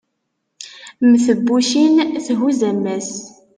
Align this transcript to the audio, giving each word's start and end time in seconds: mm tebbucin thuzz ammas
mm 1.03 1.15
tebbucin 1.25 1.95
thuzz 2.25 2.61
ammas 2.69 3.09